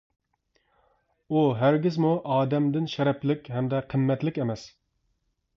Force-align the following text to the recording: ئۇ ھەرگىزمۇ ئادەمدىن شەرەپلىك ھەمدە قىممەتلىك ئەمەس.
ئۇ 1.35 1.43
ھەرگىزمۇ 1.59 2.15
ئادەمدىن 2.37 2.89
شەرەپلىك 2.97 3.53
ھەمدە 3.59 3.83
قىممەتلىك 3.93 4.41
ئەمەس. 4.45 4.65